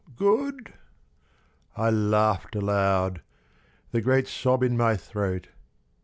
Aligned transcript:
Good?" 0.15 0.73
I 1.77 1.91
laughed 1.91 2.55
aloud, 2.55 3.21
the 3.91 4.01
great 4.01 4.27
sob 4.27 4.63
in 4.63 4.75
my 4.75 4.95
throat. 4.97 5.49